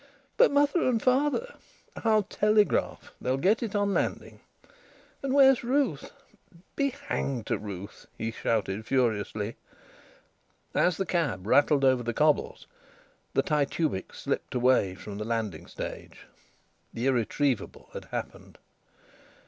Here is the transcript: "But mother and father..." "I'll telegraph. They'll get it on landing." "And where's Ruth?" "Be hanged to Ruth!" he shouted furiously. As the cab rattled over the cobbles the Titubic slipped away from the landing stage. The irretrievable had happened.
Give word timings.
"But 0.35 0.49
mother 0.49 0.81
and 0.89 0.99
father..." 0.99 1.53
"I'll 1.95 2.23
telegraph. 2.23 3.13
They'll 3.21 3.37
get 3.37 3.61
it 3.61 3.75
on 3.75 3.93
landing." 3.93 4.39
"And 5.21 5.31
where's 5.31 5.63
Ruth?" 5.63 6.09
"Be 6.75 6.89
hanged 6.89 7.45
to 7.45 7.59
Ruth!" 7.59 8.07
he 8.17 8.31
shouted 8.31 8.87
furiously. 8.87 9.57
As 10.73 10.97
the 10.97 11.05
cab 11.05 11.45
rattled 11.45 11.85
over 11.85 12.01
the 12.01 12.15
cobbles 12.15 12.65
the 13.35 13.43
Titubic 13.43 14.15
slipped 14.15 14.55
away 14.55 14.95
from 14.95 15.19
the 15.19 15.23
landing 15.23 15.67
stage. 15.67 16.25
The 16.91 17.05
irretrievable 17.05 17.89
had 17.93 18.05
happened. 18.05 18.57